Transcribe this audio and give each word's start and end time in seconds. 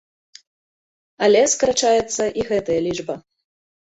Але 1.27 1.41
скарачаецца 1.53 2.23
і 2.39 2.45
гэтая 2.49 2.79
лічба. 2.89 3.13